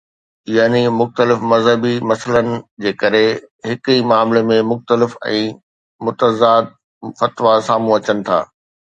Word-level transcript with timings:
يعني 0.47 0.87
مختلف 0.99 1.39
مذهبي 1.51 1.93
مسئلن 2.11 2.47
جي 2.85 2.93
ڪري 3.03 3.21
هڪ 3.67 3.91
ئي 3.95 4.05
معاملي 4.11 4.41
۾ 4.51 4.57
مختلف 4.69 5.13
۽ 5.33 5.43
متضاد 6.09 6.73
فتوا 7.21 7.53
سامهون 7.69 7.95
اچن 8.01 8.25
ٿا 8.31 8.39